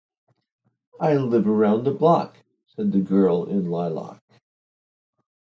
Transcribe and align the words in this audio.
"I 0.99 1.13
live 1.13 1.47
around 1.47 1.83
the 1.83 1.91
block," 1.91 2.39
said 2.65 2.91
the 2.91 3.01
girl 3.01 3.43
in 3.45 3.69
lilac. 3.69 4.23